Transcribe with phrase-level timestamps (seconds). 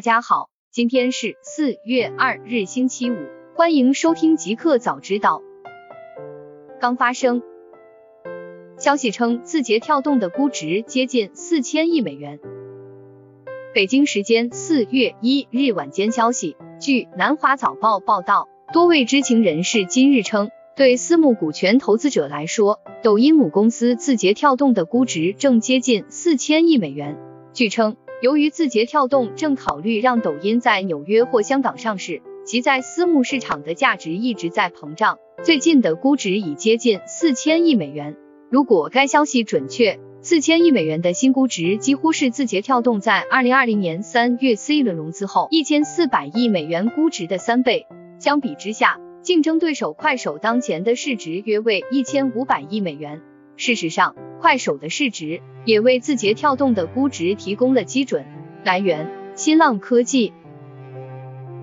[0.00, 3.16] 大家好，今天是四月二日，星期五，
[3.54, 5.42] 欢迎收听极客早知道。
[6.80, 7.42] 刚发生
[8.78, 12.40] 消息称，字节跳动的估值接近四千亿美元。
[13.74, 27.18] 北京时间四月一日晚间消息，据南华早报报道，多位知情人士今日称，对私募股权投资者来说，抖音母公司字节跳动的估值正接近四千亿美元。
[27.52, 27.98] 据称。
[28.20, 38.16] 由于字节跳动正考虑让抖音在纽约或香港上市，其在私募市场的价值一直在膨胀，最近的估值已接近四千亿美元。
[38.50, 47.86] 如果该消息准确，四千亿美元的新估值几乎是字节跳动在二零二零年三月 C 轮融资后一千四百亿美元估值的三倍。
[48.18, 53.22] 相比之下，竞争对手快手当前的市值约为一千五百亿美元。
[53.60, 58.24] 事实上，快手的市值也为字节跳动的估值提供了基准。
[58.64, 60.32] 来源：新浪科技。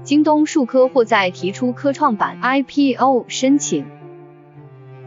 [0.04, 3.88] 京东数科或在提出科创板 IPO 申请。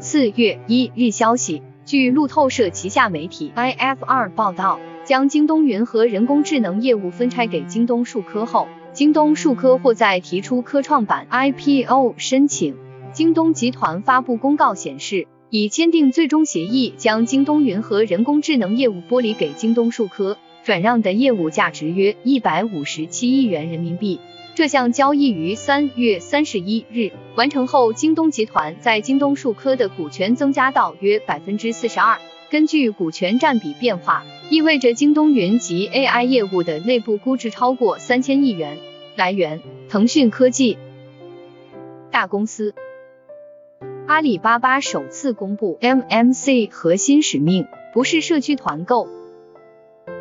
[0.01, 12.75] 四月一日消息，据路透社旗下媒体 IFR 报道，将京东云和人工智能业务分拆给京东数科后，京东数科或在提出科创板 IPO 申请。
[13.13, 15.29] 京东集团发布公告显示。
[15.51, 24.21] 已签订最终协议，将京东云和人工智能业务剥离给京东数科，转让的业务价值约一百五十七亿元人民币。
[24.55, 32.19] 这项交易于三月三十一日完成后，京东集团在京东数科的股权增加到约百分之四十二。
[32.49, 38.79] 根据股权占比变化，意味着京东云及 AI 业务的内部估值超过三千亿元。
[39.17, 40.79] 来源：腾讯科技。
[42.13, 42.73] 大公司。
[44.11, 49.07] 阿里巴巴首次公布 MMC 核心使命，不是社区团购。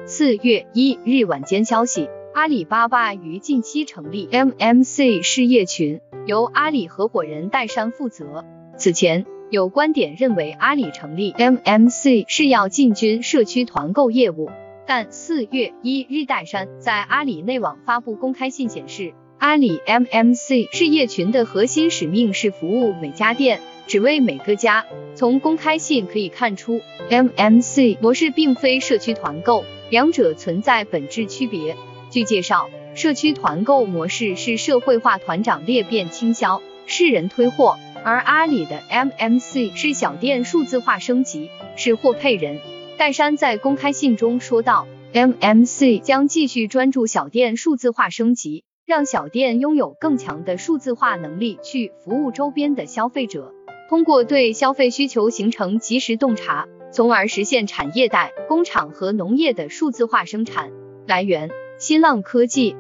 [0.06, 8.46] 四月一日晚间消息，阿里巴巴于近期成立 MMC 事业群，由阿里合伙人戴珊负责。
[8.78, 14.52] 此前有观点认为，阿里成立 MMC 是要进军社区团购业务，
[14.86, 23.62] 但四月一日戴珊在阿里内网发布公开信显示，阿里 MMC 事业群的核心使命是服务每家店。
[23.88, 24.86] 只为每个家。
[25.16, 31.76] 从公开信可以看出，MMC 模式并非社区团购，两者存在本质区别。
[32.12, 42.60] 据介绍，社区团购模式是社会化团长裂变倾销，是人推货，而阿里的 MMC 是小店数字化升级，是货配人。
[42.98, 53.54] 戴珊在公开信中说道，MMC 将继续专注小店数字化升级，让小店拥有更强的数字化能力去服务周边的消费者。
[53.88, 60.72] 通过对消费需求形成及时洞察，从而实现产业带、工厂和农业的数字化生产。
[61.06, 62.76] 来源：新浪科技。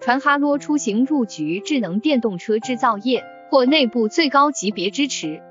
[0.00, 5.42] 传哈罗出行入局智能电动车制造业，获内部最高级别支持。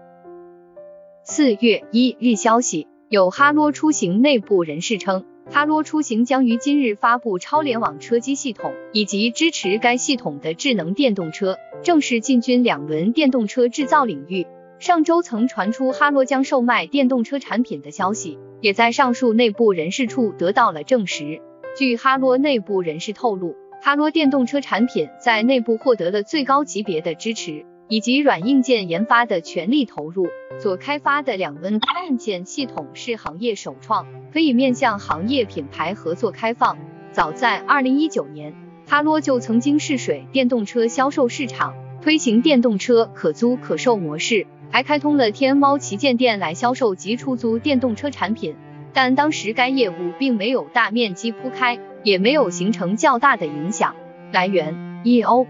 [1.24, 5.24] 四月一日消息，有哈罗出行内部人士称。
[5.52, 14.46] 哈罗出行将于今日发布超联网车机系统以及支持该系统的智能电动车，正式进军两轮电动车制造领域。
[14.78, 21.42] 上周曾传出哈罗将售卖电动车产品的消息，也在上述内部人士处得到了证实。
[21.76, 27.66] 据哈罗内部人士透露，哈罗电动车产品在内部获得了最高级别的支持。
[27.90, 30.28] 以及软硬件研发的全力投入，
[30.60, 36.78] 所开发的两温按键系统是行业首创，可以面向行业品牌合作开放。
[37.12, 38.54] 早在二零一九年，
[38.88, 41.74] 哈罗就曾经试水电动车销售市场，
[42.04, 48.56] 推行电动车可租可售模式，还开通了天猫旗舰店来销售及出租电动车产品。
[48.94, 53.96] 但当时该业务并没有大面积铺开，也没有形成较大的影响。
[54.32, 55.48] 来源：EO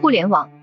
[0.00, 0.53] 互联网。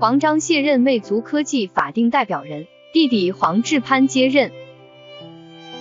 [0.00, 4.50] 黄章卸任魅族科技法定代表人，弟弟黄志攀接任。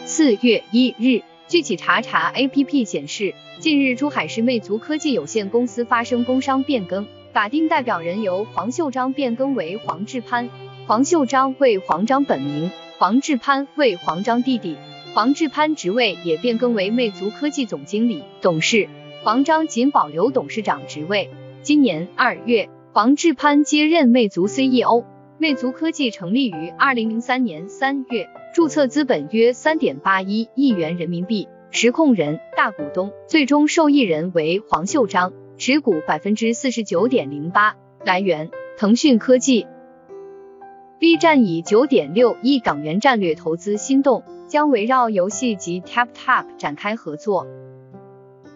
[0.03, 10.49] 四月一日，据企查查 APP 显示，近日珠海市魅族科技有限公司发生工商变更，法定代表人由黄秀章变更为黄志攀。
[10.85, 14.75] 黄秀章为黄章本名，黄志攀为黄章弟弟。
[15.13, 18.89] 黄志攀职位也变更为魅族科技总经理、董事，
[19.23, 21.29] 黄章仅保留董事长职位。
[21.63, 22.69] 今年二月。
[22.99, 25.05] 黄志攀接任魅族 CEO。
[25.37, 37.77] 魅族科技成立于二零零三年三月，注册资本约三点八一亿元人民币，实控人、大股东、最终受益人为黄秀章，持股百分之四十九点零八。
[38.03, 39.65] 来源：腾讯科技。
[40.99, 47.47] B 站以九点六亿港元战略投资心动，将围绕游戏及 TapTap 展开合作。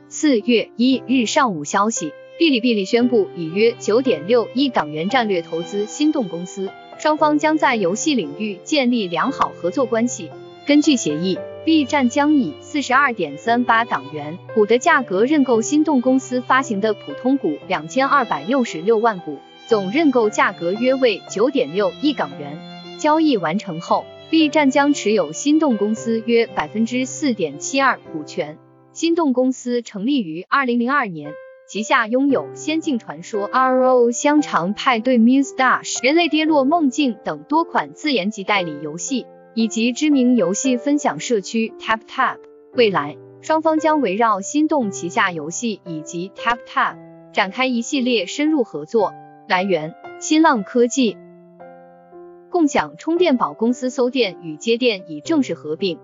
[0.09, 2.11] 四月一日上午消息，
[2.43, 6.69] 哔哩哔哩宣布已约九点六亿港元战略投资心动公司，
[6.99, 10.29] 双方将在游戏领域建立良好合作关系。
[10.67, 19.37] 根据协议，B 站将以四十二点三八港元股的价格认购心动公司发行的普通股两千二百六十六万股，
[19.67, 22.59] 总认购价格约为九点六亿港元。
[22.99, 28.57] 交易完成后，B 站将持有心动公司约百分之四点七二股权。
[28.91, 31.31] 心动公司成立于二零零二年，
[31.73, 39.25] 旗下拥有《仙境传说》、RO 香肠派对、Muse Dash、人类跌落梦境等多款自研及代理游戏，
[39.55, 42.37] 以及知名游戏分享社区 Tap Tap。
[42.75, 46.95] 未来，双方将围绕心动旗下游戏以及 Tap Tap
[47.33, 49.11] 展开一系列深入合作。
[49.47, 51.17] 来源：新浪科技。
[52.51, 55.97] 共享充电宝公司搜电与接电已正式合并。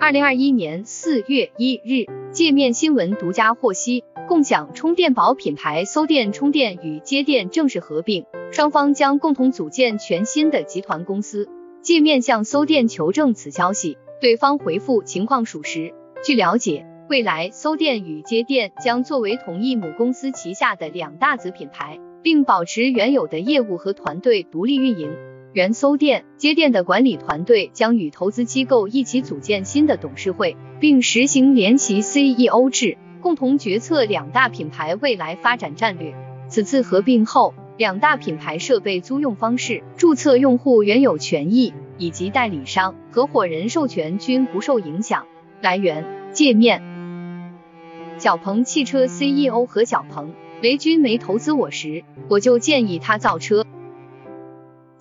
[0.00, 11.48] 二零二一年四月一日，界面新闻独家获悉，共享充电宝品牌搜电充电与接电正式合并，双方将共同组建全新的集团公司。
[11.82, 15.92] 界面向搜电求证此消息，对方回复情况属实。
[16.24, 25.10] 据了解，未来搜电与接电将作为同一母公司旗下的两大子品牌，并保持原有的业务和团队独立运营。
[25.54, 36.14] 原搜店、街店的管理团队将与投资机构一起组建新的董事会，并实行联席 CEO 制，共同决策两大品牌未来发展战略。
[36.48, 45.24] 此次合并后，两大品牌设备租用方式、注册用户原有权益以及代理商、合伙人授权均不受影响。
[45.62, 46.82] 来源：界面。
[48.18, 53.64] 小鹏汽车 CEO 何小鹏，雷军没投资我时，我就建议他造车。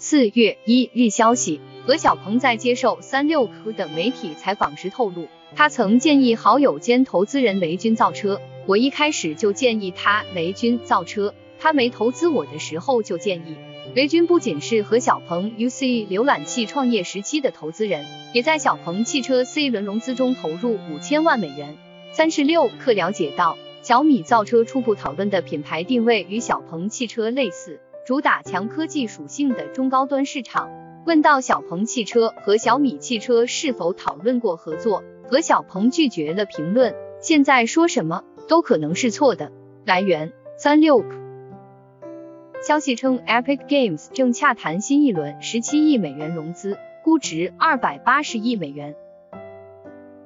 [0.09, 8.39] 四月一日消息，何小鹏在接受三六氪等媒体采访时透露，他曾建议好友兼投资人雷军造车。
[8.67, 13.57] 我一开始就建议他雷军造车，他没投资我的时候就建议。
[13.95, 21.75] 雷军不仅是何小鹏 UC 浏览器创业时期的投资人，也在小鹏汽车 C 轮融资中投入五千万美元。
[22.13, 27.81] 三十六氪了解到，小米造车初步讨论的品牌定位与小鹏汽车类似。
[28.07, 30.69] 主打强科技属性的中高端市场。
[31.05, 36.95] 问到小鹏汽车和小米汽车是否讨论过合作，何小鹏拒绝了评论。
[37.19, 39.51] 现在说什么都可能是错的。
[39.83, 41.03] 来源：三六。
[42.65, 48.95] 消息称，Epic Games 正洽谈新一轮十七亿美元融资，估值二百八十亿美元。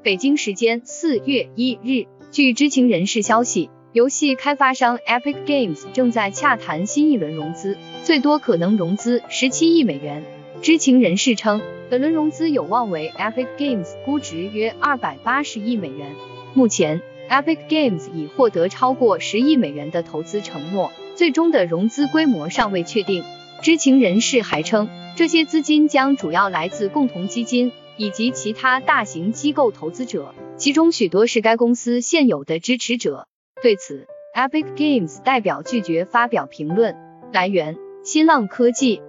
[0.04, 3.72] 北京时间四月一日，据知情人士消息。
[3.94, 10.24] 游戏开发商 Epic Games 正在洽谈新一轮融资，最多可能融资十七亿美元。
[10.62, 16.16] 知情人士称，本轮融资有望为 Epic Games 估值约二百八十亿美元。
[16.54, 23.26] 目前，Epic Games 已获得超过十亿美元的投资承诺，最终的融资规模尚未确定。
[23.62, 33.28] 知情人士还称，这些资金将主要来自共同基金以及其他大型机构投资者，其中许多是该公司现有的支持者。
[33.62, 36.96] 对此，Epic Games 代表拒绝发表评论。
[37.32, 39.04] 来源：新浪科技。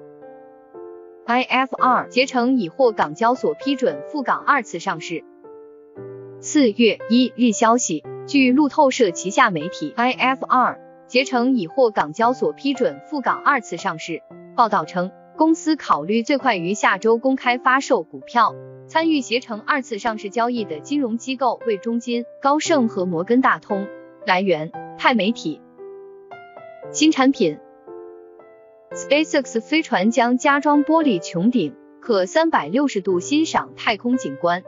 [1.27, 5.25] IFR 捷成已获港交所批准赴港二次上市。
[6.41, 10.77] 四月一日消息，据路透社旗下媒体 IFR，
[11.07, 14.21] 捷成已获港交所批准赴港二次上市。
[14.55, 18.55] 报道称，公司考虑最快于下周公开发售股票。
[18.87, 23.87] 参与携程二次上市交易的金融机构为中金、高盛和摩根大通。
[24.25, 25.61] 来源：钛媒体。
[26.93, 27.59] 新产品
[28.93, 34.63] ：SpaceX 飞船将加装玻璃穹顶，可三百六十度欣赏太空景观。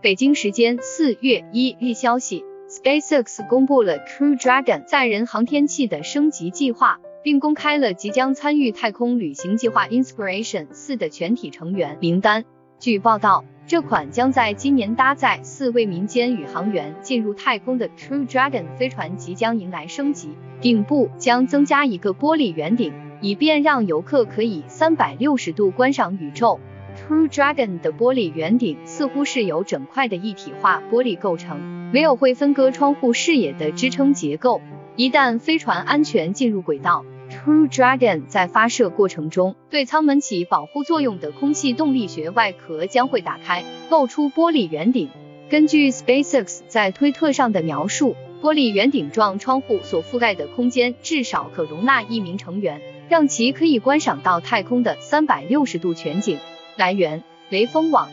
[0.00, 12.44] 北京时间四月一日消息，SpaceX 公布了 Crew Dragon 载人航天器的升级计划，并公开了即将参与太空旅行计划 Inspiration 四的全体成员名单。
[12.80, 13.44] 据报道。
[13.68, 20.30] 这款将在今年搭载四位民间宇航员进入太空的 True Dragon 飞船即将迎来升级，
[20.60, 26.60] 顶部将增加一个玻璃圆顶，以便让游客可以三百六十度观赏宇宙。
[26.96, 31.58] True Dragon 的玻璃圆顶似乎是由整块的一体化玻璃构成，
[31.92, 34.60] 没有会分割窗户视野的支撑结构。
[34.94, 37.04] 一旦飞船安全进入轨道
[37.46, 45.08] ，Crew Dragon 在发射过程中，对舱门起保护作用的空气动力学外壳将会打开，露出玻璃圆顶。
[45.48, 56.40] 根据 SpaceX 在推特上的描述，玻璃圆顶状窗户所覆盖的空间至少可容纳一名成员，让其可以观赏到太空的三百六十度全景。
[56.74, 58.08] 来源：雷锋网。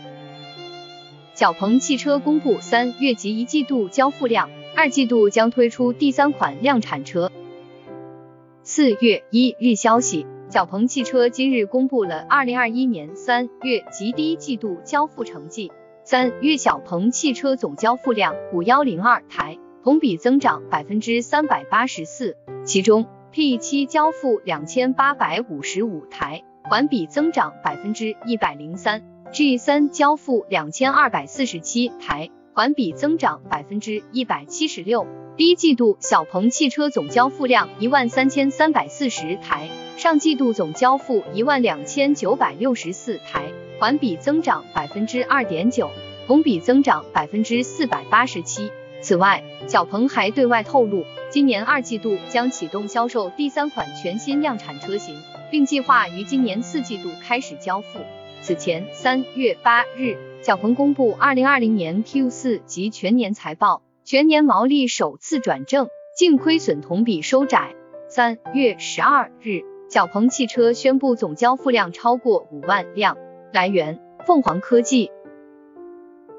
[1.34, 7.32] 小鹏汽车公布三月及一季度交付量，二季度将推出第三款量产车。
[8.76, 15.72] 四月一日消息，小鹏汽车今日公布了二零二一年三月及第一季度交付成绩。
[16.04, 35.08] 三月小鹏汽车总交付量五幺零二台，同比增长百分之三百八十四，其中 P 七交付两千八百五十五台，环比增长百分之一百零三；G 三交付两千二百四十七台，环比增长百分之一百七十六。
[35.36, 43.52] 第一季度小鹏汽车总交付量一万三千三百四十台，上季度总交付一万两千九百六十四台。
[43.80, 45.90] 环比增长百分之二点九，
[46.28, 48.70] 同比增长百分之四百八十七。
[49.02, 55.16] 此外，小鹏还对外透露，今年二季度将启动销售第三款全新量产车型，
[55.50, 58.00] 并计划于今年四季度开始交付。
[58.42, 67.74] 此前，三月八日，小鹏公布二零二零年 Q 四及全年财报，全年毛利首次转正，净亏损同比收窄。
[68.10, 73.16] 三月十二日，小鹏汽车宣布总交付量超过五万辆。
[73.54, 75.12] 来源：凤凰科技。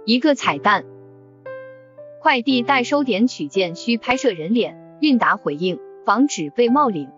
[0.04, 0.84] 一个彩蛋，
[2.20, 7.08] 快递代收点取件需拍摄人脸，韵达回应防止被冒领。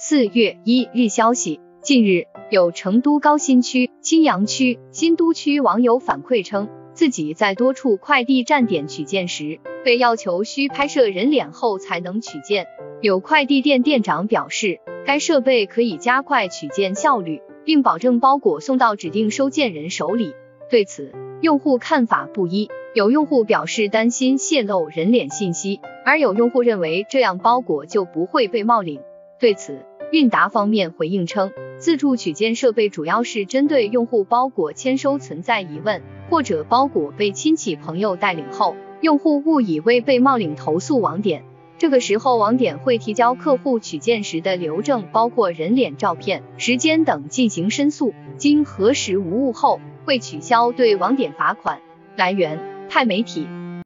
[0.00, 12.66] 四月一日消息，近日有成都高新区、青羊区、新都区网友反馈称，自己在多处快递站点取件时，被要求需拍摄人脸后才能取件。
[13.02, 17.42] 有快递店店长表示，该设备可以加快取件效率。
[17.64, 20.34] 并保证包裹送到指定收件人手里。
[20.70, 29.00] 对此，用户看法不一，有用户表示担心泄露人脸信息，而有用户认为这样包裹就不会被冒领。
[29.40, 31.52] 对此，韵达方面回应称，
[31.84, 36.00] 自助取件设备主要是针对用户包裹签收存在疑问，
[36.30, 41.44] 或者包裹被亲戚朋友代领后，用户误以为被冒领投诉网点。
[41.76, 51.80] 这个时候，网点会提交客户取件时的留证，包括人脸照片、时间等进行申诉，经核实无误后，会取消对网点罚款。
[52.16, 53.46] 来源：钛媒体。